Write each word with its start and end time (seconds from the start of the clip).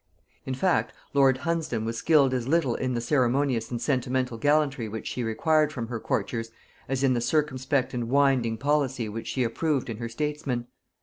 In 0.47 0.55
fact, 0.55 0.93
lord 1.13 1.37
Hunsdon 1.41 1.85
was 1.85 1.95
skilled 1.95 2.33
as 2.33 2.47
little 2.47 2.73
in 2.73 2.95
the 2.95 2.99
ceremonious 3.01 3.69
and 3.69 3.79
sentimental 3.79 4.39
gallantry 4.39 4.87
which 4.89 5.05
she 5.05 5.21
required 5.23 5.71
from 5.71 5.89
her 5.89 5.99
courtiers, 5.99 6.49
as 6.89 7.03
in 7.03 7.13
the 7.13 7.21
circumspect 7.21 7.93
and 7.93 8.09
winding 8.09 8.57
policy 8.57 9.07
which 9.07 9.27
she 9.27 9.43
approved 9.43 9.91
in 9.91 9.97
her 9.97 10.09
statesmen. 10.09 10.65